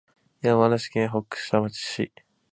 [0.41, 2.11] 山梨県北杜市